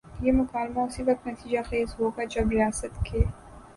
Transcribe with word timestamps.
یہ 0.21 0.31
مکالمہ 0.31 0.81
اسی 0.81 1.03
وقت 1.03 1.27
نتیجہ 1.27 1.59
خیز 1.65 1.93
ہو 1.99 2.09
گا 2.09 2.23
جب 2.31 2.49
ریاست 2.51 2.93
کے 3.05 3.23